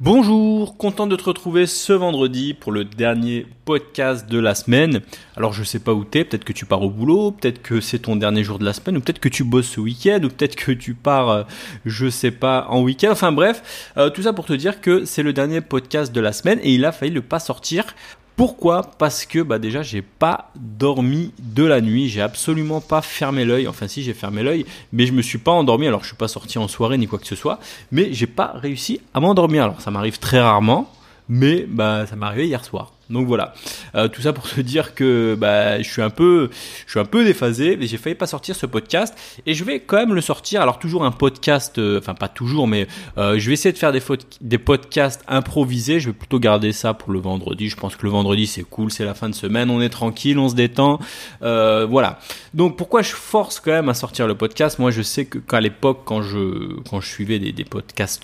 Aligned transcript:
Bonjour, 0.00 0.76
content 0.76 1.08
de 1.08 1.16
te 1.16 1.24
retrouver 1.24 1.66
ce 1.66 1.92
vendredi 1.92 2.54
pour 2.54 2.70
le 2.70 2.84
dernier 2.84 3.48
podcast 3.64 4.30
de 4.30 4.38
la 4.38 4.54
semaine. 4.54 5.00
Alors 5.36 5.52
je 5.52 5.64
sais 5.64 5.80
pas 5.80 5.92
où 5.92 6.04
t'es, 6.04 6.24
peut-être 6.24 6.44
que 6.44 6.52
tu 6.52 6.66
pars 6.66 6.82
au 6.82 6.88
boulot, 6.88 7.32
peut-être 7.32 7.60
que 7.62 7.80
c'est 7.80 7.98
ton 7.98 8.14
dernier 8.14 8.44
jour 8.44 8.60
de 8.60 8.64
la 8.64 8.72
semaine, 8.72 8.96
ou 8.96 9.00
peut-être 9.00 9.18
que 9.18 9.28
tu 9.28 9.42
bosses 9.42 9.66
ce 9.66 9.80
week-end, 9.80 10.20
ou 10.22 10.28
peut-être 10.28 10.54
que 10.54 10.70
tu 10.70 10.94
pars, 10.94 11.30
euh, 11.30 11.42
je 11.84 12.08
sais 12.08 12.30
pas, 12.30 12.68
en 12.68 12.80
week-end. 12.80 13.10
Enfin 13.10 13.32
bref, 13.32 13.90
euh, 13.96 14.08
tout 14.08 14.22
ça 14.22 14.32
pour 14.32 14.44
te 14.44 14.52
dire 14.52 14.80
que 14.80 15.04
c'est 15.04 15.24
le 15.24 15.32
dernier 15.32 15.60
podcast 15.60 16.12
de 16.12 16.20
la 16.20 16.32
semaine 16.32 16.60
et 16.62 16.72
il 16.72 16.84
a 16.84 16.92
failli 16.92 17.10
le 17.10 17.20
pas 17.20 17.40
sortir 17.40 17.84
pourquoi 18.38 18.82
Parce 18.98 19.26
que 19.26 19.40
bah 19.40 19.58
déjà 19.58 19.82
j'ai 19.82 20.00
pas 20.00 20.52
dormi 20.54 21.32
de 21.40 21.64
la 21.64 21.80
nuit, 21.80 22.08
j'ai 22.08 22.20
absolument 22.20 22.80
pas 22.80 23.02
fermé 23.02 23.44
l'œil. 23.44 23.66
Enfin 23.66 23.88
si 23.88 24.04
j'ai 24.04 24.14
fermé 24.14 24.44
l'œil, 24.44 24.64
mais 24.92 25.06
je 25.06 25.12
me 25.12 25.22
suis 25.22 25.38
pas 25.38 25.50
endormi. 25.50 25.88
Alors 25.88 26.02
je 26.02 26.06
suis 26.06 26.16
pas 26.16 26.28
sorti 26.28 26.56
en 26.56 26.68
soirée 26.68 26.98
ni 26.98 27.08
quoi 27.08 27.18
que 27.18 27.26
ce 27.26 27.34
soit, 27.34 27.58
mais 27.90 28.12
j'ai 28.12 28.28
pas 28.28 28.52
réussi 28.54 29.00
à 29.12 29.18
m'endormir. 29.18 29.64
Alors 29.64 29.80
ça 29.80 29.90
m'arrive 29.90 30.20
très 30.20 30.40
rarement, 30.40 30.88
mais 31.28 31.66
bah 31.68 32.06
ça 32.06 32.14
m'est 32.14 32.26
arrivé 32.26 32.46
hier 32.46 32.64
soir. 32.64 32.92
Donc 33.10 33.26
voilà, 33.26 33.54
euh, 33.94 34.08
tout 34.08 34.20
ça 34.20 34.34
pour 34.34 34.48
te 34.48 34.60
dire 34.60 34.94
que 34.94 35.34
bah, 35.38 35.80
je 35.80 35.88
suis 35.88 36.02
un 36.02 36.10
peu, 36.10 36.50
je 36.86 36.90
suis 36.90 37.00
un 37.00 37.06
peu 37.06 37.24
déphasé, 37.24 37.76
mais 37.76 37.86
j'ai 37.86 37.96
failli 37.96 38.14
pas 38.14 38.26
sortir 38.26 38.54
ce 38.54 38.66
podcast 38.66 39.16
et 39.46 39.54
je 39.54 39.64
vais 39.64 39.80
quand 39.80 39.96
même 39.96 40.12
le 40.12 40.20
sortir. 40.20 40.60
Alors 40.60 40.78
toujours 40.78 41.04
un 41.04 41.10
podcast, 41.10 41.78
euh, 41.78 41.98
enfin 41.98 42.14
pas 42.14 42.28
toujours, 42.28 42.68
mais 42.68 42.86
euh, 43.16 43.38
je 43.38 43.46
vais 43.46 43.54
essayer 43.54 43.72
de 43.72 43.78
faire 43.78 43.92
des, 43.92 44.58
podcasts 44.58 45.24
improvisés. 45.26 46.00
Je 46.00 46.10
vais 46.10 46.14
plutôt 46.14 46.38
garder 46.38 46.72
ça 46.72 46.92
pour 46.92 47.12
le 47.12 47.18
vendredi. 47.18 47.70
Je 47.70 47.76
pense 47.76 47.96
que 47.96 48.04
le 48.04 48.10
vendredi 48.10 48.46
c'est 48.46 48.62
cool, 48.62 48.90
c'est 48.90 49.06
la 49.06 49.14
fin 49.14 49.30
de 49.30 49.34
semaine, 49.34 49.70
on 49.70 49.80
est 49.80 49.88
tranquille, 49.88 50.38
on 50.38 50.50
se 50.50 50.54
détend, 50.54 50.98
voilà. 51.40 52.18
Donc 52.52 52.76
pourquoi 52.76 53.00
je 53.00 53.12
force 53.12 53.60
quand 53.60 53.72
même 53.72 53.88
à 53.88 53.94
sortir 53.94 54.26
le 54.26 54.34
podcast? 54.34 54.78
Moi 54.78 54.90
je 54.90 55.00
sais 55.00 55.24
que 55.24 55.38
qu'à 55.38 55.60
l'époque 55.60 56.00
quand 56.04 56.20
je 56.20 56.78
quand 56.90 57.00
suivais 57.00 57.38
des, 57.38 57.52
des 57.52 57.64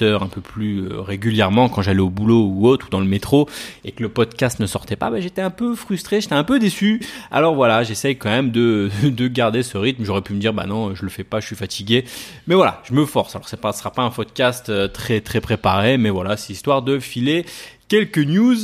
un 0.02 0.27
peu 0.27 0.40
plus 0.40 0.88
régulièrement, 0.88 1.68
quand 1.68 1.82
j'allais 1.82 2.00
au 2.00 2.10
boulot 2.10 2.44
ou 2.44 2.68
autre 2.68 2.86
ou 2.86 2.90
dans 2.90 3.00
le 3.00 3.06
métro 3.06 3.48
et 3.84 3.92
que 3.92 4.02
le 4.02 4.08
podcast 4.08 4.60
ne 4.60 4.66
sortait 4.75 4.97
pas, 4.97 5.11
bah, 5.11 5.20
j'étais 5.20 5.41
un 5.41 5.50
peu 5.50 5.75
frustré, 5.75 6.20
j'étais 6.20 6.34
un 6.34 6.44
peu 6.44 6.58
déçu. 6.58 7.00
Alors 7.30 7.55
voilà, 7.55 7.83
j'essaye 7.84 8.17
quand 8.17 8.30
même 8.30 8.50
de, 8.50 8.91
de 9.05 9.28
garder 9.28 9.62
ce 9.62 9.78
rythme. 9.78 10.05
J'aurais 10.05 10.22
pu 10.22 10.33
me 10.34 10.41
dire, 10.41 10.53
bah 10.53 10.67
non, 10.67 10.94
je 10.94 11.03
le 11.03 11.08
fais 11.11 11.25
pas, 11.25 11.41
je 11.41 11.47
suis 11.47 11.56
fatigué. 11.56 12.05
Mais 12.47 12.55
voilà, 12.55 12.83
je 12.84 12.92
me 12.92 13.06
force. 13.06 13.34
Alors 13.34 13.48
ce 13.48 13.56
sera 13.56 13.91
pas 13.91 14.02
un 14.02 14.11
podcast 14.11 14.69
euh, 14.69 14.89
très 14.89 15.20
très 15.20 15.41
préparé, 15.41 15.97
mais 15.97 16.11
voilà, 16.11 16.36
c'est 16.36 16.52
histoire 16.52 16.83
de 16.83 16.98
filer 16.98 17.47
quelques 17.89 18.19
news. 18.19 18.56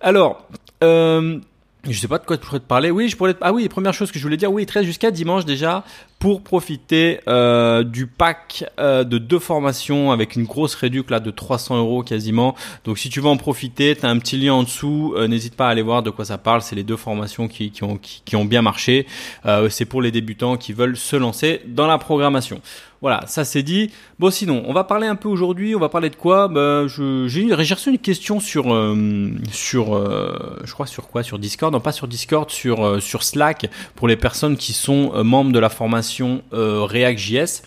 Alors, 0.00 0.46
euh, 0.82 1.38
je 1.88 1.98
sais 1.98 2.08
pas 2.08 2.18
de 2.18 2.24
quoi 2.24 2.36
je 2.36 2.40
pourrais 2.46 2.60
te 2.60 2.66
parler. 2.66 2.90
Oui, 2.90 3.08
je 3.08 3.16
pourrais. 3.16 3.34
Ah 3.40 3.52
oui, 3.52 3.62
les 3.62 3.68
premières 3.68 3.94
choses 3.94 4.10
que 4.10 4.18
je 4.18 4.24
voulais 4.24 4.36
dire. 4.36 4.52
Oui, 4.52 4.62
il 4.62 4.66
te 4.66 4.72
reste 4.72 4.86
jusqu'à 4.86 5.10
dimanche 5.10 5.44
déjà 5.44 5.84
pour 6.24 6.40
profiter 6.40 7.20
euh, 7.28 7.82
du 7.82 8.06
pack 8.06 8.64
euh, 8.78 9.04
de 9.04 9.18
deux 9.18 9.38
formations 9.38 10.10
avec 10.10 10.36
une 10.36 10.44
grosse 10.44 10.74
réduction 10.74 10.94
là 11.10 11.20
de 11.20 11.30
300 11.30 11.76
euros 11.76 12.02
quasiment. 12.02 12.54
Donc 12.86 12.98
si 12.98 13.10
tu 13.10 13.20
veux 13.20 13.28
en 13.28 13.36
profiter, 13.36 13.94
tu 13.94 14.06
as 14.06 14.08
un 14.08 14.18
petit 14.18 14.38
lien 14.38 14.54
en 14.54 14.62
dessous. 14.62 15.12
Euh, 15.18 15.28
n'hésite 15.28 15.54
pas 15.54 15.66
à 15.66 15.70
aller 15.70 15.82
voir 15.82 16.02
de 16.02 16.08
quoi 16.08 16.24
ça 16.24 16.38
parle. 16.38 16.62
C'est 16.62 16.76
les 16.76 16.82
deux 16.82 16.96
formations 16.96 17.46
qui, 17.46 17.72
ont, 17.82 18.44
bien 18.46 18.62
marché. 18.62 19.06
c'est 19.68 19.84
pour 19.84 20.00
les 20.00 20.10
débutants 20.10 20.56
qui 20.56 20.72
veulent 20.72 20.96
se 20.96 21.16
lancer 21.16 21.60
dans 21.66 21.86
la 21.86 21.98
programmation. 21.98 22.62
Voilà, 23.02 23.26
ça 23.26 23.44
c'est 23.44 23.62
dit. 23.62 23.90
Bon, 24.18 24.30
sinon, 24.30 24.62
on 24.66 24.72
va 24.72 24.82
parler 24.84 25.06
un 25.06 25.16
peu 25.16 25.28
aujourd'hui. 25.28 25.74
On 25.74 25.78
va 25.78 25.90
parler 25.90 26.08
de 26.08 26.16
quoi? 26.16 26.48
Bah, 26.48 26.86
J'ai 26.86 27.74
reçu 27.74 27.90
une 27.90 27.98
question 27.98 28.40
sur, 28.40 28.64
sur 29.52 29.86
je 30.64 30.72
crois 30.72 30.86
sur 30.86 31.08
quoi? 31.08 31.22
Sur 31.22 31.38
Discord? 31.38 31.70
Non, 31.70 31.80
pas 31.80 31.92
sur 31.92 32.08
Discord, 32.08 32.48
sur, 32.48 33.02
sur 33.02 33.22
Slack 33.22 33.66
pour 33.94 34.08
les 34.08 34.16
personnes 34.16 34.56
qui 34.56 34.72
sont 34.72 35.22
membres 35.22 35.52
de 35.52 35.58
la 35.58 35.68
formation 35.68 36.13
euh, 36.52 36.84
React.js. 36.84 37.62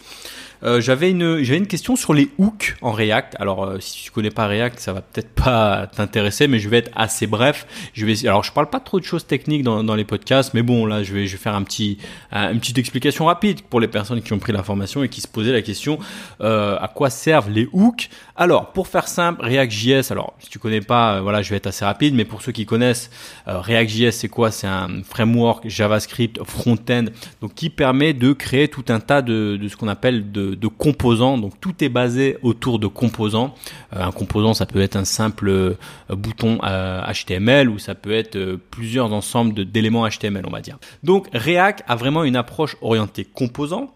Euh, 0.63 0.81
j'avais 0.81 1.11
une 1.11 1.43
j'avais 1.43 1.57
une 1.57 1.67
question 1.67 1.95
sur 1.95 2.13
les 2.13 2.29
hooks 2.37 2.75
en 2.81 2.91
React. 2.91 3.35
Alors 3.39 3.63
euh, 3.63 3.79
si 3.79 4.03
tu 4.03 4.11
connais 4.11 4.31
pas 4.31 4.47
React, 4.47 4.79
ça 4.79 4.93
va 4.93 5.01
peut-être 5.01 5.29
pas 5.29 5.87
t'intéresser, 5.87 6.47
mais 6.47 6.59
je 6.59 6.69
vais 6.69 6.77
être 6.77 6.91
assez 6.95 7.27
bref. 7.27 7.67
Je 7.93 8.05
vais 8.05 8.27
alors 8.27 8.43
je 8.43 8.51
parle 8.51 8.69
pas 8.69 8.79
trop 8.79 8.99
de 8.99 9.05
choses 9.05 9.25
techniques 9.25 9.63
dans, 9.63 9.83
dans 9.83 9.95
les 9.95 10.05
podcasts, 10.05 10.53
mais 10.53 10.63
bon 10.63 10.85
là 10.85 11.03
je 11.03 11.13
vais 11.13 11.27
je 11.27 11.33
vais 11.33 11.41
faire 11.41 11.55
un 11.55 11.63
petit 11.63 11.97
une 12.31 12.59
petite 12.59 12.77
explication 12.77 13.25
rapide 13.25 13.61
pour 13.61 13.79
les 13.79 13.87
personnes 13.87 14.21
qui 14.21 14.33
ont 14.33 14.39
pris 14.39 14.53
l'information 14.53 15.03
et 15.03 15.09
qui 15.09 15.21
se 15.21 15.27
posaient 15.27 15.53
la 15.53 15.61
question 15.61 15.99
euh, 16.41 16.77
à 16.79 16.87
quoi 16.87 17.09
servent 17.09 17.49
les 17.49 17.67
hooks. 17.71 18.09
Alors 18.35 18.71
pour 18.71 18.87
faire 18.87 19.07
simple, 19.07 19.43
React.js. 19.43 20.11
Alors 20.11 20.33
si 20.39 20.49
tu 20.49 20.59
connais 20.59 20.81
pas, 20.81 21.21
voilà 21.21 21.41
je 21.41 21.49
vais 21.49 21.57
être 21.57 21.67
assez 21.67 21.85
rapide, 21.85 22.15
mais 22.15 22.25
pour 22.25 22.41
ceux 22.41 22.51
qui 22.51 22.65
connaissent 22.65 23.09
React.js, 23.45 24.11
c'est 24.11 24.29
quoi? 24.29 24.51
C'est 24.51 24.67
un 24.67 25.03
framework 25.03 25.67
JavaScript 25.67 26.39
front-end 26.43 27.05
donc 27.41 27.53
qui 27.53 27.69
permet 27.69 28.13
de 28.13 28.33
créer 28.33 28.67
tout 28.67 28.85
un 28.89 28.99
tas 28.99 29.21
de, 29.21 29.57
de 29.57 29.67
ce 29.67 29.75
qu'on 29.75 29.87
appelle 29.87 30.31
de 30.31 30.46
de, 30.55 30.67
composants. 30.67 31.37
Donc 31.37 31.59
tout 31.59 31.83
est 31.83 31.89
basé 31.89 32.37
autour 32.41 32.79
de 32.79 32.87
composants. 32.87 33.53
Euh, 33.95 34.03
un 34.03 34.11
composant, 34.11 34.53
ça 34.53 34.65
peut 34.65 34.81
être 34.81 34.95
un 34.95 35.05
simple 35.05 35.49
euh, 35.49 35.75
bouton 36.09 36.57
HTML 36.57 37.67
euh, 37.67 37.71
ou 37.71 37.79
ça 37.79 37.95
peut 37.95 38.13
être 38.13 38.57
plusieurs 38.71 39.13
ensembles 39.13 39.65
d'éléments 39.65 40.07
HTML, 40.07 40.43
on 40.47 40.51
va 40.51 40.61
dire. 40.61 40.77
Donc 41.03 41.27
React 41.33 41.83
a 41.87 41.95
vraiment 41.95 42.23
une 42.23 42.35
approche 42.35 42.77
orientée 42.81 43.25
composants 43.25 43.93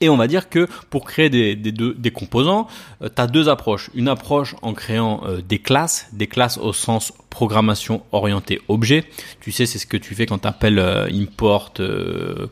et 0.00 0.08
on 0.08 0.16
va 0.16 0.26
dire 0.26 0.48
que 0.48 0.68
pour 0.90 1.04
créer 1.04 1.28
des, 1.30 1.56
des, 1.56 1.72
des 1.72 2.10
composants, 2.10 2.68
euh, 3.02 3.08
tu 3.14 3.20
as 3.20 3.26
deux 3.26 3.48
approches. 3.48 3.90
Une 3.94 4.08
approche 4.08 4.54
en 4.62 4.72
créant 4.74 5.22
euh, 5.26 5.40
des 5.40 5.58
classes, 5.58 6.08
des 6.12 6.26
classes 6.26 6.58
au 6.58 6.72
sens 6.72 7.12
programmation 7.30 8.02
orientée 8.12 8.60
objet. 8.68 9.04
Tu 9.40 9.52
sais, 9.52 9.66
c'est 9.66 9.78
ce 9.78 9.86
que 9.86 9.96
tu 9.96 10.14
fais 10.14 10.26
quand 10.26 10.38
tu 10.38 10.48
appelles 10.48 10.78
euh, 10.78 11.08
import 11.12 11.72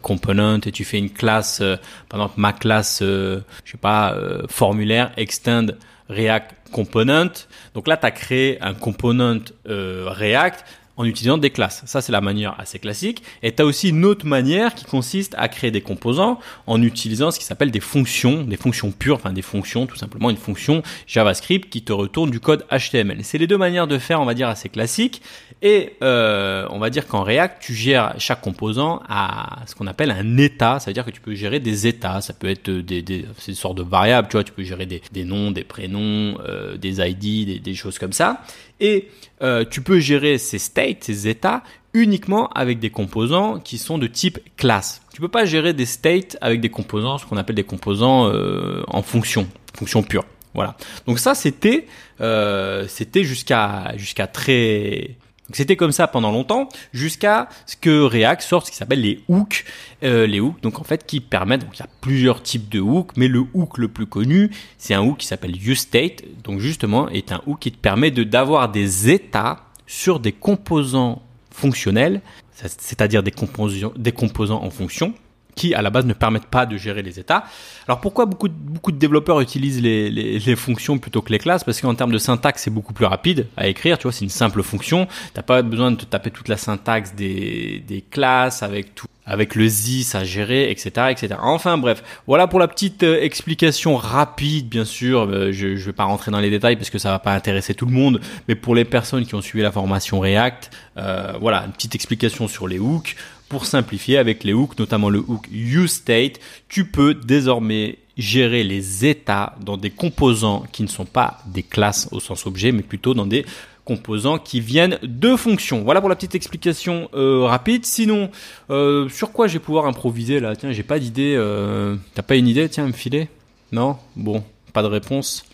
component 0.03 0.61
et 0.67 0.73
tu 0.73 0.85
fais 0.85 0.99
une 0.99 1.11
classe, 1.11 1.63
par 2.09 2.21
exemple 2.21 2.35
ma 2.37 2.53
classe, 2.53 2.99
je 3.03 3.41
sais 3.65 3.79
pas, 3.79 4.17
formulaire 4.49 5.13
extend 5.17 5.67
React 6.09 6.71
component. 6.73 7.33
Donc 7.75 7.89
là, 7.89 7.97
tu 7.97 8.07
as 8.07 8.11
créé 8.11 8.63
un 8.63 8.75
component 8.75 9.41
React 9.67 10.65
en 10.97 11.05
utilisant 11.05 11.39
des 11.39 11.51
classes. 11.51 11.83
Ça, 11.87 12.01
c'est 12.01 12.13
la 12.13 12.21
manière 12.21 12.59
assez 12.59 12.79
classique. 12.79 13.23
Et 13.43 13.53
tu 13.53 13.63
as 13.63 13.67
aussi 13.67 13.91
une 13.91 14.05
autre 14.05 14.27
manière 14.27 14.75
qui 14.75 14.85
consiste 14.85 15.35
à 15.37 15.49
créer 15.49 15.71
des 15.71 15.83
composants 15.83 16.39
en 16.67 16.83
utilisant 16.83 17.31
ce 17.31 17.39
qui 17.39 17.45
s'appelle 17.45 17.71
des 17.71 17.81
fonctions, 17.81 18.43
des 18.43 18.57
fonctions 18.57 18.91
pures, 18.93 19.17
enfin 19.17 19.33
des 19.33 19.43
fonctions, 19.43 19.87
tout 19.87 19.97
simplement 19.97 20.31
une 20.31 20.37
fonction 20.37 20.83
JavaScript 21.07 21.69
qui 21.71 21.83
te 21.83 21.93
retourne 21.93 22.31
du 22.31 22.41
code 22.41 22.65
HTML. 22.71 23.19
C'est 23.23 23.39
les 23.39 23.47
deux 23.47 23.59
manières 23.59 23.87
de 23.87 23.99
faire, 23.99 24.21
on 24.21 24.25
va 24.25 24.35
dire, 24.35 24.49
assez 24.49 24.69
classiques. 24.69 25.21
Et 25.63 25.95
euh, 26.03 26.67
on 26.71 26.79
va 26.79 26.91
dire 26.91 27.07
qu'en 27.07 27.23
React, 27.23 27.63
tu 27.63 27.75
gères 27.75 28.15
chaque 28.19 28.41
composant 28.41 29.03
à 29.09 29.63
ce 29.67 29.75
qu'on 29.75 29.87
appelle 29.87 30.11
un 30.11 30.37
état. 30.37 30.79
Ça 30.81 30.91
veut 30.91 30.95
dire 30.95 31.05
que 31.05 31.11
tu 31.11 31.21
peux 31.21 31.35
gérer 31.35 31.61
des 31.61 31.87
états. 31.87 32.21
Ça 32.21 32.33
peut 32.33 32.49
être 32.49 32.71
des, 32.71 33.27
sortes 33.53 33.77
de 33.77 33.83
variables, 33.83 34.29
tu 34.29 34.33
vois, 34.33 34.45
tu 34.45 34.53
peux 34.53 34.65
gérer 34.65 34.87
des, 34.87 35.25
noms, 35.25 35.51
des 35.51 35.65
prénoms, 35.65 36.39
euh, 36.47 36.77
des 36.77 37.01
ID, 37.01 37.47
des, 37.47 37.59
des 37.59 37.75
choses 37.75 37.99
comme 37.99 38.13
ça. 38.13 38.43
Et 38.81 39.09
euh, 39.43 39.65
tu 39.69 39.83
peux 39.83 40.01
gérer 40.01 40.39
ces 40.39 40.59
states, 40.59 40.86
ces 41.01 41.29
états, 41.29 41.63
uniquement 41.95 42.49
avec 42.51 42.79
des 42.79 42.91
composants 42.91 43.59
qui 43.59 43.79
sont 43.79 43.99
de 43.99 44.07
type 44.07 44.39
classe. 44.57 45.03
Tu 45.13 45.21
peux 45.21 45.29
pas 45.29 45.45
gérer 45.45 45.73
des 45.73 45.87
states 45.87 46.37
avec 46.41 46.61
des 46.61 46.69
composants, 46.69 47.19
ce 47.19 47.27
qu'on 47.27 47.37
appelle 47.37 47.57
des 47.57 47.65
composants 47.65 48.29
euh, 48.29 48.83
en 48.89 49.03
fonction, 49.03 49.49
fonction 49.75 50.03
pure. 50.03 50.25
Voilà. 50.55 50.77
Donc 51.07 51.19
ça, 51.19 51.35
c'était 51.35 51.87
euh, 52.21 52.87
c'était 52.89 53.25
jusqu'à 53.25 53.95
jusqu'à 53.97 54.27
très 54.27 55.17
c'était 55.53 55.77
comme 55.77 55.93
ça 55.93 56.09
pendant 56.09 56.33
longtemps, 56.33 56.69
jusqu'à 56.93 57.49
ce 57.67 57.77
que 57.77 58.03
React 58.03 58.43
sorte 58.43 58.67
ce 58.67 58.73
qui 58.73 58.77
s'appelle 58.77 59.01
les 59.01 59.21
hooks. 59.29 59.65
Euh, 60.03 60.27
les 60.27 60.41
hooks, 60.41 60.61
donc 60.61 60.81
en 60.81 60.85
fait, 60.85 61.07
qui 61.07 61.21
permettent, 61.21 61.63
donc 61.63 61.77
il 61.77 61.81
y 61.81 61.85
a 61.85 61.89
plusieurs 62.01 62.43
types 62.43 62.69
de 62.69 62.81
hooks, 62.81 63.13
mais 63.17 63.29
le 63.29 63.45
hook 63.55 63.79
le 63.79 63.89
plus 63.89 64.07
connu, 64.07 64.51
c'est 64.77 64.95
un 64.95 65.03
hook 65.03 65.19
qui 65.19 65.27
s'appelle 65.27 65.55
useState, 65.57 66.25
donc 66.43 66.59
justement, 66.59 67.09
est 67.09 67.33
un 67.33 67.43
hook 67.47 67.61
qui 67.61 67.73
te 67.73 67.79
permet 67.79 68.11
de 68.11 68.25
d'avoir 68.25 68.71
des 68.71 69.11
états 69.11 69.66
sur 69.87 70.21
des 70.21 70.33
composants 70.33 71.23
fonctionnels, 71.51 72.21
c'est-à-dire 72.53 73.23
des 73.23 73.33
composants, 73.33 74.63
en 74.63 74.71
fonction, 74.71 75.15
qui 75.55 75.75
à 75.75 75.81
la 75.81 75.89
base 75.89 76.05
ne 76.05 76.13
permettent 76.13 76.47
pas 76.47 76.67
de 76.67 76.77
gérer 76.77 77.03
les 77.03 77.19
états. 77.19 77.45
Alors 77.89 78.01
pourquoi 78.01 78.27
beaucoup 78.27 78.49
de, 78.49 78.55
beaucoup 78.55 78.93
de 78.93 78.99
développeurs 78.99 79.41
utilisent 79.41 79.81
les, 79.81 80.57
fonctions 80.57 80.99
plutôt 80.99 81.23
que 81.23 81.33
les 81.33 81.39
classes? 81.39 81.65
Parce 81.65 81.81
qu'en 81.81 81.95
termes 81.95 82.13
de 82.13 82.19
syntaxe, 82.19 82.63
c'est 82.65 82.71
beaucoup 82.71 82.93
plus 82.93 83.07
rapide 83.07 83.47
à 83.57 83.67
écrire. 83.67 83.97
Tu 83.97 84.03
vois, 84.03 84.13
c'est 84.13 84.25
une 84.25 84.31
simple 84.31 84.63
fonction. 84.63 85.09
T'as 85.33 85.43
pas 85.43 85.63
besoin 85.63 85.93
de 85.93 85.97
te 85.97 86.05
taper 86.05 86.31
toute 86.31 86.49
la 86.49 86.59
syntaxe 86.59 87.15
des 87.15 88.05
classes 88.11 88.63
avec 88.63 88.95
tout 88.95 89.07
avec 89.27 89.57
le 89.57 89.67
ZIS 89.67 90.15
à 90.15 90.25
gérer, 90.25 90.71
etc., 90.71 91.09
etc. 91.11 91.35
Enfin 91.43 91.77
bref, 91.77 92.03
voilà 92.27 92.47
pour 92.47 92.61
la 92.61 92.69
petite 92.69 93.03
euh, 93.03 93.21
explication 93.21 93.97
rapide, 93.97 94.69
bien 94.69 94.85
sûr. 94.85 95.23
Euh, 95.23 95.51
je 95.53 95.69
ne 95.69 95.75
vais 95.75 95.93
pas 95.93 96.05
rentrer 96.05 96.31
dans 96.31 96.39
les 96.39 96.51
détails 96.51 96.77
parce 96.77 96.91
que 96.91 96.99
ça 96.99 97.11
va 97.11 97.19
pas 97.19 97.35
intéresser 97.35 97.75
tout 97.75 97.87
le 97.87 97.93
monde, 97.93 98.21
mais 98.47 98.55
pour 98.55 98.75
les 98.75 98.85
personnes 98.85 99.27
qui 99.27 99.35
ont 99.35 99.43
suivi 99.43 99.63
la 99.63 99.73
formation 99.73 100.21
React, 100.21 100.71
euh, 100.97 101.33
voilà, 101.41 101.65
une 101.67 101.73
petite 101.73 101.97
explication 101.97 102.47
sur 102.47 102.69
les 102.69 102.79
hooks. 102.79 103.17
Pour 103.49 103.65
simplifier, 103.65 104.19
avec 104.19 104.43
les 104.43 104.53
hooks, 104.53 104.77
notamment 104.79 105.09
le 105.09 105.21
hook 105.21 105.47
useState, 105.53 106.41
tu 106.69 106.85
peux 106.85 107.15
désormais 107.15 107.99
gérer 108.17 108.65
les 108.65 109.07
états 109.07 109.55
dans 109.61 109.77
des 109.77 109.91
composants 109.91 110.65
qui 110.73 110.83
ne 110.83 110.89
sont 110.89 111.05
pas 111.05 111.39
des 111.47 111.63
classes 111.63 112.09
au 112.13 112.19
sens 112.19 112.47
objet, 112.47 112.73
mais 112.73 112.83
plutôt 112.83 113.15
dans 113.15 113.27
des 113.27 113.45
composants 113.87 114.39
qui 114.39 114.61
viennent 114.61 114.99
de 115.03 115.37
fonctions. 115.37 115.83
Voilà 115.83 116.01
pour 116.01 116.11
la 116.11 116.17
petite 116.17 116.35
explication 116.35 117.09
euh, 117.15 117.45
rapide. 117.45 117.87
Sinon, 117.87 118.31
euh, 118.69 119.09
sur 119.09 119.33
quoi 119.33 119.47
je 119.47 119.55
vais 119.55 119.61
pouvoir 119.61 119.87
improviser 119.87 120.41
là? 120.41 120.55
Tiens, 120.55 120.73
j'ai 120.73 120.83
pas 120.83 120.99
d'idée. 120.99 121.35
Euh, 121.39 121.97
T'as 122.15 122.23
pas 122.23 122.37
une 122.37 122.49
idée? 122.49 122.69
Tiens, 122.69 122.87
me 122.87 122.93
filer? 122.93 123.29
Non? 123.73 123.97
Bon, 124.17 124.45
pas 124.75 124.83
de 124.83 124.89
réponse. 124.89 125.47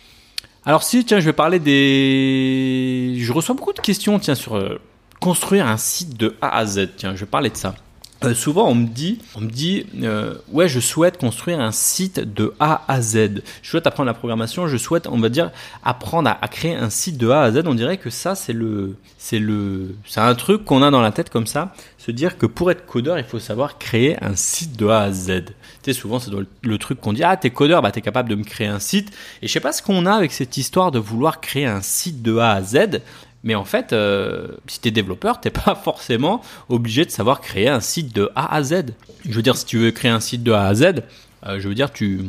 Alors 0.65 0.83
si, 0.83 1.05
tiens, 1.05 1.19
je 1.19 1.25
vais 1.25 1.33
parler 1.33 1.59
des... 1.59 3.15
Je 3.17 3.31
reçois 3.31 3.55
beaucoup 3.55 3.73
de 3.73 3.79
questions, 3.79 4.19
tiens, 4.19 4.35
sur 4.35 4.79
construire 5.19 5.67
un 5.67 5.77
site 5.77 6.17
de 6.17 6.35
A 6.41 6.57
à 6.57 6.65
Z. 6.65 6.89
Tiens, 6.97 7.15
je 7.15 7.21
vais 7.21 7.29
parler 7.29 7.49
de 7.49 7.55
ça. 7.55 7.75
Euh, 8.23 8.33
souvent 8.33 8.67
on 8.69 8.75
me 8.75 8.87
dit, 8.87 9.19
on 9.35 9.41
me 9.41 9.49
dit, 9.49 9.85
euh, 10.01 10.35
ouais, 10.51 10.67
je 10.67 10.79
souhaite 10.79 11.17
construire 11.17 11.59
un 11.59 11.71
site 11.71 12.19
de 12.19 12.53
A 12.59 12.83
à 12.87 13.01
Z. 13.01 13.41
Je 13.61 13.69
souhaite 13.69 13.87
apprendre 13.87 14.07
la 14.07 14.13
programmation. 14.13 14.67
Je 14.67 14.77
souhaite, 14.77 15.07
on 15.07 15.19
va 15.19 15.29
dire, 15.29 15.51
apprendre 15.83 16.29
à, 16.29 16.47
créer 16.47 16.75
un 16.75 16.89
site 16.89 17.17
de 17.17 17.29
A 17.29 17.41
à 17.41 17.51
Z. 17.51 17.63
On 17.65 17.75
dirait 17.75 17.97
que 17.97 18.09
ça, 18.09 18.35
c'est 18.35 18.53
le, 18.53 18.95
c'est 19.17 19.39
le, 19.39 19.95
un 20.15 20.35
truc 20.35 20.63
qu'on 20.63 20.81
a 20.83 20.91
dans 20.91 21.01
la 21.01 21.11
tête 21.11 21.29
comme 21.29 21.47
ça. 21.47 21.73
Se 21.97 22.11
dire 22.11 22.37
que 22.37 22.45
pour 22.45 22.71
être 22.71 22.85
codeur, 22.85 23.17
il 23.17 23.25
faut 23.25 23.39
savoir 23.39 23.77
créer 23.77 24.21
un 24.23 24.35
site 24.35 24.77
de 24.77 24.87
A 24.87 25.01
à 25.01 25.11
Z. 25.11 25.45
Tu 25.45 25.53
sais, 25.85 25.93
souvent 25.93 26.19
c'est 26.19 26.31
le, 26.31 26.47
le 26.61 26.77
truc 26.77 27.01
qu'on 27.01 27.13
dit, 27.13 27.23
ah, 27.23 27.35
t'es 27.35 27.49
codeur, 27.49 27.81
bah 27.81 27.91
t'es 27.91 28.01
capable 28.01 28.29
de 28.29 28.35
me 28.35 28.43
créer 28.43 28.67
un 28.67 28.79
site. 28.79 29.11
Et 29.41 29.47
je 29.47 29.51
sais 29.51 29.59
pas 29.59 29.73
ce 29.73 29.81
qu'on 29.81 30.05
a 30.05 30.13
avec 30.13 30.31
cette 30.31 30.57
histoire 30.57 30.91
de 30.91 30.99
vouloir 30.99 31.41
créer 31.41 31.65
un 31.65 31.81
site 31.81 32.21
de 32.21 32.37
A 32.37 32.51
à 32.51 32.61
Z. 32.61 33.01
Mais 33.43 33.55
en 33.55 33.65
fait, 33.65 33.91
euh, 33.93 34.47
si 34.67 34.79
tu 34.79 34.87
es 34.87 34.91
développeur, 34.91 35.39
t'es 35.39 35.49
pas 35.49 35.75
forcément 35.83 36.41
obligé 36.69 37.05
de 37.05 37.11
savoir 37.11 37.41
créer 37.41 37.67
un 37.67 37.81
site 37.81 38.15
de 38.15 38.31
A 38.35 38.53
à 38.55 38.63
Z. 38.63 38.85
Je 39.25 39.33
veux 39.33 39.41
dire, 39.41 39.57
si 39.57 39.65
tu 39.65 39.77
veux 39.77 39.91
créer 39.91 40.11
un 40.11 40.19
site 40.19 40.43
de 40.43 40.51
A 40.51 40.67
à 40.67 40.73
Z, 40.73 41.03
euh, 41.45 41.59
je 41.59 41.67
veux 41.67 41.75
dire, 41.75 41.91
tu 41.91 42.21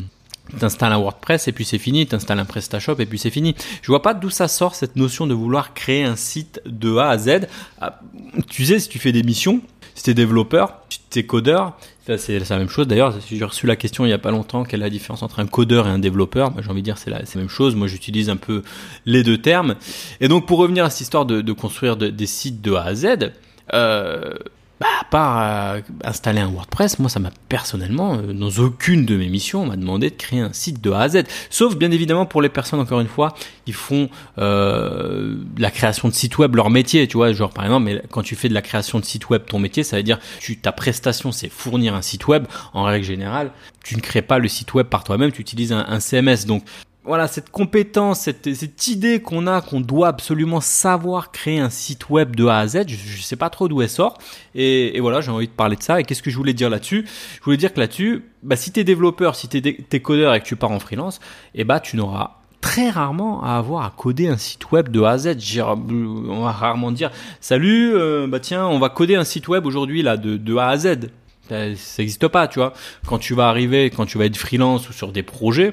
t'installes 0.59 0.93
un 0.93 0.99
WordPress 0.99 1.49
et 1.49 1.53
puis 1.53 1.65
c'est 1.65 1.79
fini, 1.79 2.07
t'installes 2.07 2.39
un 2.39 2.45
PrestaShop 2.45 2.97
et 2.99 3.07
puis 3.07 3.19
c'est 3.19 3.31
fini. 3.31 3.55
Je 3.83 3.87
vois 3.87 4.03
pas 4.03 4.13
d'où 4.13 4.31
ça 4.31 4.49
sort 4.49 4.75
cette 4.75 4.97
notion 4.97 5.27
de 5.27 5.35
vouloir 5.35 5.73
créer 5.73 6.05
un 6.05 6.17
site 6.17 6.61
de 6.67 6.97
A 6.97 7.11
à 7.11 7.19
Z. 7.19 7.47
Ah, 7.81 8.01
tu 8.51 8.65
sais, 8.67 8.79
si 8.79 8.89
tu 8.89 8.99
fais 8.99 9.13
des 9.13 9.23
missions, 9.23 9.63
si 9.95 10.03
tu 10.03 10.11
es 10.11 10.15
développeur, 10.15 10.81
si 10.89 11.01
tu 11.11 11.19
es 11.21 11.23
codeur, 11.25 11.77
c'est 12.17 12.39
la 12.39 12.59
même 12.59 12.69
chose. 12.69 12.87
D'ailleurs, 12.87 13.15
j'ai 13.31 13.45
reçu 13.45 13.67
la 13.67 13.77
question 13.77 14.05
il 14.05 14.11
y 14.11 14.13
a 14.13 14.19
pas 14.19 14.31
longtemps, 14.31 14.65
quelle 14.65 14.81
est 14.81 14.85
la 14.85 14.91
différence 14.91 15.23
entre 15.23 15.41
un 15.41 15.47
codeur 15.47 15.87
et 15.87 15.91
un 15.91 15.99
développeur 15.99 16.53
J'ai 16.61 16.71
envie 16.71 16.83
de 16.83 16.85
dire 16.85 16.99
c'est 16.99 17.11
la, 17.11 17.23
même 17.37 17.49
chose. 17.49 17.75
Moi, 17.75 17.87
j'utilise 17.87 18.29
un 18.31 18.37
peu 18.37 18.63
les 19.07 19.23
deux 19.23 19.39
termes. 19.39 19.77
Et 20.21 20.29
donc, 20.29 20.47
pour 20.47 20.59
revenir 20.59 20.85
à 20.85 20.91
cette 20.91 21.03
histoire 21.03 21.27
de, 21.27 21.41
de 21.41 21.53
construire 21.53 21.97
des 21.97 22.27
sites 22.27 22.61
de 22.61 22.75
A 22.75 22.83
à 22.83 22.95
Z, 22.95 23.33
euh, 23.73 24.35
bah, 24.81 24.89
à 25.01 25.05
part 25.05 25.39
euh, 25.41 25.81
installer 26.03 26.41
un 26.41 26.49
WordPress, 26.49 26.99
moi 26.99 27.09
ça 27.09 27.21
m'a 27.21 27.31
personnellement, 27.49 28.17
euh, 28.17 28.33
dans 28.33 28.51
aucune 28.63 29.07
de 29.07 29.17
mes 29.17 29.29
missions, 29.29 29.63
on 29.63 29.67
m'a 29.67 29.77
demandé 29.77 30.11
de 30.11 30.17
créer 30.17 30.41
un 30.41 30.53
site 30.53 30.81
de 30.81 30.91
A 30.91 31.03
à 31.03 31.09
Z. 31.09 31.23
Sauf 31.49 31.77
bien 31.77 31.93
évidemment 31.93 32.27
pour 32.27 32.43
les 32.43 32.49
personnes, 32.49 32.81
encore 32.81 33.01
une 33.01 33.07
fois, 33.07 33.35
qui 33.67 33.73
font 33.73 34.09
euh, 34.39 35.37
la 35.59 35.71
création 35.71 36.09
de 36.09 36.15
sites 36.15 36.39
web 36.39 36.57
leur 36.57 36.71
métier, 36.71 37.07
tu 37.07 37.17
vois, 37.17 37.33
genre 37.33 37.51
par 37.51 37.65
exemple, 37.65 37.85
mais 37.85 38.03
quand 38.11 38.23
tu 38.23 38.35
fais 38.35 38.49
de 38.49 38.55
la 38.55 38.63
création 38.63 38.99
de 38.99 39.05
site 39.05 39.31
web 39.31 39.43
ton 39.47 39.61
métier, 39.61 39.85
ça 39.85 39.97
veut 39.97 40.03
dire 40.03 40.19
tu, 40.41 40.59
ta 40.59 40.73
prestation 40.73 41.31
c'est 41.31 41.49
fournir 41.49 41.95
un 41.95 42.03
site 42.03 42.27
web. 42.27 42.47
En 42.73 42.83
règle 42.83 43.07
générale, 43.07 43.53
tu 43.85 43.95
ne 43.95 44.01
crées 44.01 44.23
pas 44.23 44.39
le 44.39 44.49
site 44.49 44.75
web 44.75 44.89
par 44.89 45.05
toi-même, 45.05 45.31
tu 45.31 45.41
utilises 45.41 45.73
un, 45.73 45.87
un 45.87 46.01
CMS. 46.01 46.47
Donc 46.47 46.65
voilà, 47.05 47.29
cette 47.29 47.51
compétence, 47.51 48.21
cette, 48.21 48.55
cette 48.55 48.87
idée 48.87 49.21
qu'on 49.21 49.47
a, 49.47 49.61
qu'on 49.61 49.81
doit 49.81 50.09
absolument 50.09 50.61
savoir 50.61 51.33
créer 51.33 51.59
un 51.59 51.69
site 51.69 52.09
web 52.09 52.35
de 52.35 52.47
A 52.47 52.59
à 52.59 52.67
Z, 52.67 52.85
je, 52.89 52.95
ne 52.95 53.23
sais 53.23 53.37
pas 53.37 53.51
trop 53.51 53.69
d'où 53.69 53.83
elle 53.83 53.91
sort. 53.91 54.17
Et, 54.55 54.97
et 54.97 55.01
voilà, 55.01 55.21
j'ai 55.21 55.31
envie 55.31 55.47
de 55.47 55.53
parler 55.53 55.77
de 55.77 55.83
ça. 55.83 56.01
Et 56.01 56.05
qu'est-ce 56.05 56.23
que 56.23 56.31
je 56.31 56.37
voulais 56.37 56.55
dire 56.55 56.71
là-dessus? 56.71 57.05
Je 57.39 57.45
voulais 57.45 57.59
dire 57.59 57.75
que 57.75 57.81
là-dessus, 57.81 58.25
bah, 58.43 58.57
si 58.57 58.73
tu 58.73 58.81
es 58.81 58.85
développeur, 58.85 59.37
si 59.37 59.49
tu 59.49 59.59
es, 59.59 60.01
codeur 60.01 60.35
et 60.35 60.41
que 60.41 60.47
tu 60.47 60.57
pars 60.57 60.71
en 60.71 60.81
freelance, 60.81 61.21
eh 61.55 61.65
bah, 61.65 61.79
tu 61.79 61.97
n'auras 61.97 62.39
très 62.63 62.89
rarement 62.89 63.45
à 63.45 63.59
avoir 63.59 63.85
à 63.85 63.91
coder 63.95 64.29
un 64.29 64.39
site 64.39 64.73
web 64.73 64.89
de 64.89 65.03
A 65.03 65.11
à 65.11 65.19
Z. 65.19 65.37
On 65.59 66.43
va 66.43 66.53
rarement 66.53 66.91
dire, 66.91 67.11
salut, 67.43 67.95
euh, 67.95 68.27
bah 68.27 68.41
tiens, 68.41 68.67
on 68.67 68.79
va 68.79 68.89
coder 68.89 69.15
un 69.15 69.25
site 69.25 69.49
web 69.49 69.67
aujourd'hui 69.67 70.01
là 70.01 70.17
de, 70.17 70.39
de 70.39 70.57
A 70.57 70.69
à 70.69 70.77
Z. 70.79 71.11
Ça 71.51 71.67
n'existe 71.99 72.29
pas, 72.29 72.49
tu 72.49 72.61
vois. 72.61 72.73
Quand 73.07 73.19
tu 73.19 73.35
vas 73.35 73.49
arriver, 73.49 73.91
quand 73.91 74.07
tu 74.07 74.17
vas 74.17 74.25
être 74.25 74.39
freelance 74.39 74.89
ou 74.89 74.95
sur 74.95 75.13
des 75.13 75.23
projets, 75.23 75.73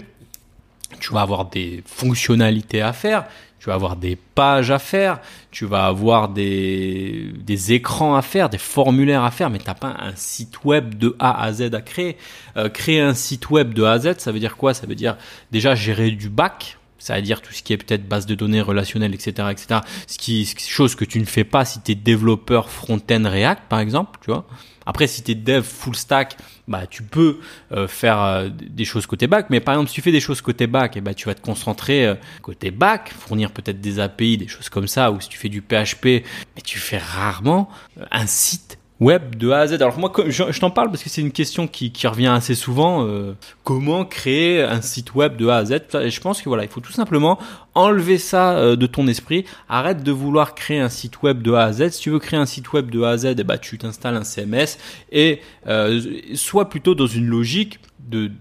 tu 1.00 1.14
vas 1.14 1.22
avoir 1.22 1.46
des 1.46 1.84
fonctionnalités 1.86 2.82
à 2.82 2.94
faire, 2.94 3.26
tu 3.60 3.68
vas 3.68 3.76
avoir 3.76 3.96
des 3.96 4.16
pages 4.16 4.72
à 4.72 4.80
faire, 4.80 5.20
tu 5.52 5.66
vas 5.66 5.86
avoir 5.86 6.30
des, 6.30 7.32
des 7.36 7.74
écrans 7.74 8.16
à 8.16 8.24
faire, 8.24 8.50
des 8.50 8.58
formulaires 8.58 9.24
à 9.24 9.30
faire, 9.30 9.52
mais 9.52 9.60
t'as 9.60 9.76
pas 9.76 9.96
un 10.00 10.16
site 10.16 10.64
web 10.64 10.96
de 10.96 11.16
A 11.20 11.44
à 11.44 11.54
Z 11.54 11.74
à 11.74 11.82
créer. 11.82 12.18
Euh, 12.58 12.70
créer 12.70 13.00
un 13.00 13.14
site 13.14 13.52
web 13.52 13.74
de 13.74 13.84
A 13.84 13.92
à 13.92 14.00
Z, 14.00 14.16
ça 14.18 14.32
veut 14.32 14.40
dire 14.40 14.58
quoi? 14.58 14.74
Ça 14.74 14.88
veut 14.88 14.96
dire 14.96 15.16
déjà 15.52 15.76
gérer 15.76 16.10
du 16.10 16.30
back, 16.30 16.80
ça 17.02 17.16
veut 17.16 17.22
dire 17.22 17.42
tout 17.42 17.52
ce 17.52 17.64
qui 17.64 17.74
est 17.74 17.78
peut-être 17.78 18.08
base 18.08 18.26
de 18.26 18.36
données 18.36 18.62
relationnelle, 18.62 19.14
etc., 19.14 19.48
etc. 19.52 19.80
Ce 20.08 20.18
qui, 20.18 20.46
chose 20.46 20.96
que 20.96 21.04
tu 21.04 21.20
ne 21.20 21.26
fais 21.26 21.44
pas 21.44 21.66
si 21.66 21.82
tu 21.82 21.94
es 21.94 21.96
développeur 21.96 22.70
front-end 22.70 23.24
React, 23.26 23.64
par 23.70 23.80
exemple, 23.80 24.20
tu 24.24 24.32
vois. 24.32 24.46
Après, 24.86 25.08
si 25.08 25.24
tu 25.24 25.32
es 25.32 25.36
dev 25.36 25.64
full 25.64 25.96
stack, 25.96 26.38
bah, 26.68 26.88
tu 26.88 27.04
peux 27.04 27.40
euh, 27.72 27.88
faire 27.88 28.22
euh, 28.22 28.50
des 28.50 28.86
choses 28.86 29.06
côté 29.06 29.28
back. 29.28 29.48
Mais 29.50 29.60
par 29.60 29.76
exemple, 29.76 29.90
si 29.90 29.96
tu 29.96 30.02
fais 30.02 30.12
des 30.12 30.20
choses 30.20 30.42
côté 30.42 30.68
back, 30.68 30.96
et 30.96 31.00
eh 31.00 31.02
bah, 31.02 31.14
tu 31.14 31.28
vas 31.28 31.36
te 31.36 31.42
concentrer 31.42 32.06
euh, 32.06 32.16
côté 32.42 32.72
back, 32.72 33.14
fournir 33.18 33.52
peut-être 33.52 33.80
des 33.80 34.00
API, 34.00 34.38
des 34.38 34.48
choses 34.48 34.70
comme 34.70 34.88
ça. 34.88 35.12
Ou 35.12 35.20
si 35.22 35.30
tu 35.30 35.38
fais 35.38 35.50
du 35.50 35.62
PHP, 35.62 36.06
mais 36.56 36.62
tu 36.64 36.80
fais 36.80 36.98
rarement 36.98 37.70
un 38.12 38.26
site 38.28 38.80
web 39.02 39.36
de 39.36 39.50
A 39.50 39.60
à 39.60 39.68
Z. 39.68 39.74
Alors 39.74 39.98
moi, 39.98 40.14
je, 40.28 40.60
t'en 40.60 40.70
parle 40.70 40.90
parce 40.90 41.04
que 41.04 41.10
c'est 41.10 41.22
une 41.22 41.32
question 41.32 41.68
qui, 41.68 41.92
revient 42.06 42.28
assez 42.28 42.56
souvent. 42.56 43.06
Euh, 43.06 43.34
comment 43.64 44.06
créer 44.06 44.62
un 44.62 44.82
site 44.82 45.16
web 45.16 45.36
de 45.36 45.48
A 45.48 45.58
à 45.58 45.66
Z 45.66 45.82
je 45.92 46.20
pense 46.20 46.42
que 46.42 46.50
voilà, 46.50 46.64
il 46.64 46.70
faut 46.70 46.80
tout 46.80 46.92
simplement 46.92 47.40
enlever 47.74 48.18
ça 48.18 48.54
euh, 48.58 48.76
de 48.76 48.86
ton 48.86 49.08
esprit. 49.08 49.44
Arrête 49.68 50.04
de 50.04 50.12
vouloir 50.12 50.56
créer 50.56 50.80
un 50.80 50.90
site 50.90 51.24
web 51.24 51.42
de 51.42 51.52
A 51.52 51.64
à 51.64 51.74
Z. 51.74 51.90
Si 51.90 52.02
tu 52.02 52.10
veux 52.12 52.20
créer 52.20 52.40
un 52.40 52.46
site 52.46 52.72
web 52.74 52.92
de 52.92 53.02
A 53.02 53.10
à 53.10 53.18
Z, 53.18 53.36
eh 53.40 53.44
ben, 53.44 53.58
tu 53.58 53.78
t'installes 53.78 54.16
un 54.16 54.24
CMS 54.24 54.78
et 55.12 55.42
euh, 55.68 56.02
sois 56.36 56.70
plutôt 56.70 56.94
dans 56.94 57.08
une 57.08 57.26
logique 57.26 57.80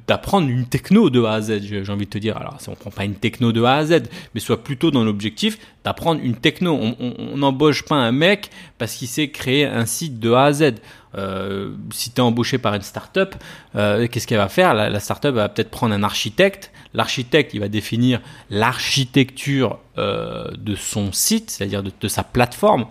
d'apprendre 0.07 0.49
une 0.49 0.67
techno 0.67 1.11
de 1.11 1.23
A 1.23 1.35
à 1.35 1.41
Z, 1.41 1.61
j'ai 1.63 1.91
envie 1.91 2.07
de 2.07 2.11
te 2.11 2.19
dire. 2.19 2.37
Alors, 2.37 2.59
on 2.69 2.75
prend 2.75 2.91
pas 2.91 3.05
une 3.05 3.15
techno 3.15 3.53
de 3.53 3.63
A 3.63 3.77
à 3.77 3.85
Z, 3.85 4.03
mais 4.35 4.41
soit 4.41 4.63
plutôt 4.63 4.91
dans 4.91 5.05
l'objectif 5.05 5.59
d'apprendre 5.85 6.21
une 6.23 6.37
techno. 6.37 6.79
On 6.99 7.37
n'embauche 7.37 7.85
pas 7.85 7.97
un 7.97 8.13
mec 8.13 8.51
parce 8.79 8.95
qu'il 8.95 9.09
sait 9.09 9.29
créer 9.29 9.65
un 9.65 9.87
site 9.87 10.19
de 10.19 10.33
A 10.33 10.45
à 10.45 10.53
Z. 10.53 10.75
Euh, 11.17 11.75
si 11.93 12.11
tu 12.11 12.19
es 12.19 12.21
embauché 12.21 12.59
par 12.59 12.75
une 12.75 12.83
startup, 12.83 13.35
euh, 13.75 14.07
qu'est-ce 14.09 14.27
qu'elle 14.27 14.39
va 14.39 14.49
faire? 14.49 14.75
La, 14.75 15.01
startup 15.01 15.35
va 15.35 15.49
peut-être 15.49 15.71
prendre 15.71 15.95
un 15.95 16.03
architecte. 16.03 16.71
L'architecte, 16.95 17.55
il 17.55 17.61
va 17.61 17.69
définir 17.69 18.21
l'architecture 18.49 19.79
euh, 19.99 20.51
de 20.57 20.75
son 20.75 21.13
site, 21.13 21.51
c'est-à-dire 21.51 21.83
de, 21.83 21.91
de, 22.01 22.09
sa 22.09 22.23
plateforme, 22.23 22.87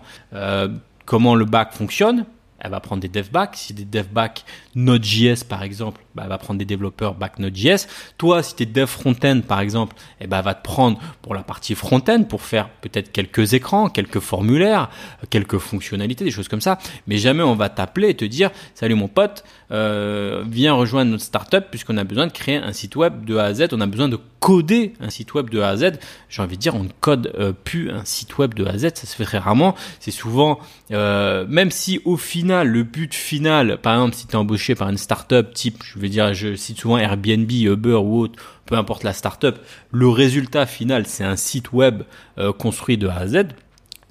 comment 1.06 1.34
le 1.34 1.44
back 1.44 1.72
fonctionne, 1.72 2.24
elle 2.60 2.70
va 2.70 2.80
prendre 2.80 3.02
des 3.02 3.08
dev 3.08 3.28
back. 3.30 3.52
Si 3.54 3.74
des 3.74 3.84
dev 3.84 4.06
back 4.06 4.44
Node.js 4.74 5.44
par 5.48 5.62
exemple, 5.62 6.02
bah, 6.14 6.22
elle 6.24 6.28
va 6.28 6.38
prendre 6.38 6.58
des 6.58 6.64
développeurs 6.64 7.14
back 7.14 7.38
Node.js. 7.38 7.86
Toi, 8.18 8.42
si 8.42 8.54
tu 8.54 8.62
es 8.64 8.66
dev 8.66 8.86
front-end 8.86 9.40
par 9.46 9.60
exemple, 9.60 9.96
eh 10.20 10.26
ben, 10.26 10.38
elle 10.38 10.44
va 10.44 10.54
te 10.54 10.62
prendre 10.62 11.00
pour 11.22 11.34
la 11.34 11.42
partie 11.42 11.74
front-end 11.74 12.24
pour 12.24 12.42
faire 12.42 12.68
peut-être 12.80 13.12
quelques 13.12 13.54
écrans, 13.54 13.88
quelques 13.88 14.20
formulaires, 14.20 14.90
quelques 15.30 15.58
fonctionnalités, 15.58 16.24
des 16.24 16.30
choses 16.30 16.48
comme 16.48 16.60
ça. 16.60 16.78
Mais 17.06 17.16
jamais 17.16 17.42
on 17.42 17.54
va 17.54 17.68
t'appeler 17.68 18.10
et 18.10 18.14
te 18.14 18.24
dire 18.24 18.50
salut 18.74 18.94
mon 18.94 19.08
pote, 19.08 19.44
euh, 19.72 20.44
viens 20.48 20.72
rejoindre 20.72 21.10
notre 21.12 21.24
startup 21.24 21.66
puisqu'on 21.70 21.96
a 21.96 22.04
besoin 22.04 22.26
de 22.26 22.32
créer 22.32 22.56
un 22.56 22.72
site 22.72 22.96
web 22.96 23.24
de 23.24 23.36
A 23.36 23.44
à 23.44 23.54
Z. 23.54 23.68
On 23.72 23.80
a 23.80 23.86
besoin 23.86 24.08
de 24.08 24.18
coder 24.40 24.94
un 25.00 25.10
site 25.10 25.34
web 25.34 25.50
de 25.50 25.60
A 25.60 25.68
à 25.68 25.76
Z. 25.76 25.92
J'ai 26.28 26.42
envie 26.42 26.56
de 26.56 26.62
dire, 26.62 26.74
on 26.74 26.84
ne 26.84 26.88
code 27.00 27.32
euh, 27.38 27.52
plus 27.52 27.90
un 27.90 28.04
site 28.04 28.38
web 28.38 28.54
de 28.54 28.64
A 28.64 28.70
à 28.70 28.78
Z. 28.78 28.90
Ça 28.94 29.06
se 29.06 29.14
fait 29.14 29.24
très 29.24 29.38
rarement. 29.38 29.74
C'est 30.00 30.10
souvent, 30.10 30.58
euh, 30.90 31.46
même 31.48 31.70
si 31.70 32.00
au 32.04 32.16
final, 32.16 32.49
le 32.50 32.82
but 32.82 33.14
final, 33.14 33.78
par 33.80 33.94
exemple, 33.94 34.14
si 34.14 34.26
tu 34.26 34.32
es 34.32 34.36
embauché 34.36 34.74
par 34.74 34.88
une 34.88 34.98
startup 34.98 35.52
type, 35.52 35.82
je 35.84 35.98
veux 35.98 36.08
dire, 36.08 36.34
je 36.34 36.54
cite 36.54 36.78
souvent 36.78 36.98
Airbnb, 36.98 37.50
Uber 37.50 37.94
ou 37.94 38.20
autre, 38.20 38.42
peu 38.66 38.74
importe 38.76 39.04
la 39.04 39.12
startup, 39.12 39.56
le 39.90 40.08
résultat 40.08 40.66
final, 40.66 41.06
c'est 41.06 41.24
un 41.24 41.36
site 41.36 41.72
web 41.72 42.02
euh, 42.38 42.52
construit 42.52 42.98
de 42.98 43.08
A 43.08 43.16
à 43.16 43.26
Z. 43.26 43.48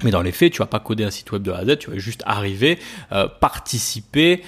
Mais 0.04 0.12
dans 0.12 0.22
les 0.22 0.32
faits, 0.32 0.54
tu 0.54 0.60
vas 0.60 0.66
pas 0.66 0.80
coder 0.80 1.04
un 1.04 1.12
site 1.12 1.32
web 1.32 1.42
de 1.42 1.52
A 1.52 1.58
à 1.58 1.66
Z, 1.66 1.78
tu 1.80 1.92
vas 1.92 1.98
juste 1.98 2.24
arriver, 2.26 2.80
participer, 3.42 4.44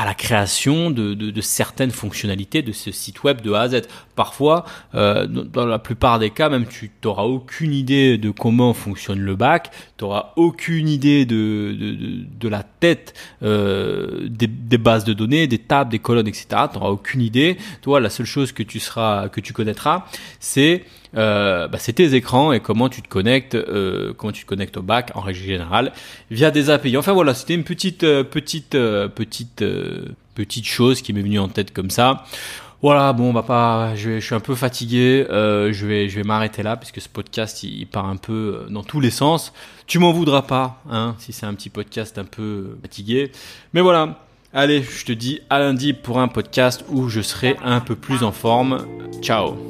à 0.00 0.06
la 0.06 0.14
création 0.14 0.90
de, 0.90 1.12
de, 1.12 1.40
certaines 1.42 1.90
fonctionnalités 1.90 2.62
de 2.62 2.72
ce 2.72 2.90
site 2.90 3.22
web 3.22 3.42
de 3.42 3.52
A 3.52 3.60
à 3.60 3.68
Z. 3.68 3.82
Parfois, 4.16 4.64
euh, 4.94 5.26
dans 5.26 5.66
la 5.66 5.78
plupart 5.78 6.18
des 6.18 6.30
cas, 6.30 6.48
même 6.48 6.64
tu 6.64 6.90
n'auras 7.04 7.24
aucune 7.24 7.74
idée 7.74 8.16
de 8.16 8.30
comment 8.30 8.72
fonctionne 8.72 9.20
le 9.20 9.36
bac, 9.36 9.70
tu 9.98 10.04
n'auras 10.04 10.32
aucune 10.36 10.88
idée 10.88 11.26
de, 11.26 11.76
de, 11.78 12.24
de 12.34 12.48
la 12.48 12.62
tête 12.62 13.12
euh, 13.42 14.26
des, 14.26 14.46
des, 14.46 14.78
bases 14.78 15.04
de 15.04 15.12
données, 15.12 15.46
des 15.46 15.58
tables, 15.58 15.90
des 15.90 15.98
colonnes, 15.98 16.28
etc. 16.28 16.46
Tu 16.72 16.78
n'auras 16.78 16.88
aucune 16.88 17.20
idée. 17.20 17.58
Toi, 17.82 18.00
la 18.00 18.08
seule 18.08 18.24
chose 18.24 18.52
que 18.52 18.62
tu 18.62 18.80
seras, 18.80 19.28
que 19.28 19.42
tu 19.42 19.52
connaîtras, 19.52 20.06
c'est 20.38 20.86
euh, 21.16 21.66
bah, 21.68 21.78
tes 21.78 22.14
écrans 22.14 22.52
et 22.52 22.60
comment 22.60 22.88
tu 22.88 23.02
te 23.02 23.08
connectes, 23.08 23.56
euh, 23.56 24.12
comment 24.16 24.32
tu 24.32 24.44
te 24.44 24.48
connectes 24.48 24.76
au 24.76 24.82
bac 24.82 25.10
en 25.14 25.20
règle 25.20 25.40
générale 25.40 25.92
via 26.30 26.50
des 26.50 26.70
API. 26.70 26.96
Enfin 26.96 27.12
voilà, 27.12 27.34
c'était 27.34 27.54
une 27.54 27.64
petite, 27.64 28.04
euh, 28.04 28.22
petite, 28.22 28.74
euh, 28.74 29.08
petite, 29.08 29.62
euh, 29.62 29.89
petite 30.34 30.66
chose 30.66 31.02
qui 31.02 31.12
m'est 31.12 31.22
venue 31.22 31.38
en 31.38 31.48
tête 31.48 31.72
comme 31.72 31.90
ça. 31.90 32.24
Voilà, 32.82 33.12
bon, 33.12 33.34
on 33.36 33.42
pas. 33.42 33.94
Je, 33.94 34.20
suis 34.20 34.34
un 34.34 34.40
peu 34.40 34.54
fatigué. 34.54 35.26
je 35.28 35.86
vais, 35.86 36.08
je 36.08 36.16
vais 36.16 36.24
m'arrêter 36.24 36.62
là 36.62 36.76
puisque 36.76 37.00
ce 37.00 37.08
podcast 37.08 37.62
il, 37.62 37.86
part 37.86 38.06
un 38.06 38.16
peu 38.16 38.66
dans 38.70 38.82
tous 38.82 39.00
les 39.00 39.10
sens. 39.10 39.52
Tu 39.86 39.98
m'en 39.98 40.12
voudras 40.12 40.42
pas, 40.42 40.82
hein, 40.90 41.14
si 41.18 41.32
c'est 41.32 41.46
un 41.46 41.54
petit 41.54 41.68
podcast 41.68 42.16
un 42.16 42.24
peu 42.24 42.78
fatigué. 42.80 43.32
Mais 43.74 43.82
voilà. 43.82 44.24
Allez, 44.52 44.82
je 44.82 45.04
te 45.04 45.12
dis 45.12 45.40
à 45.48 45.60
lundi 45.60 45.92
pour 45.92 46.18
un 46.18 46.26
podcast 46.26 46.84
où 46.88 47.08
je 47.08 47.20
serai 47.20 47.56
un 47.62 47.80
peu 47.80 47.94
plus 47.94 48.24
en 48.24 48.32
forme. 48.32 48.84
Ciao. 49.22 49.69